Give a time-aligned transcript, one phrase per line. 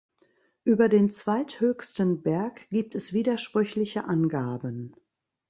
[0.63, 4.95] Über den zweithöchsten Berg gibt es widersprüchliche Angaben.